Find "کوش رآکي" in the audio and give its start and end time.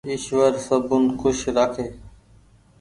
1.19-1.85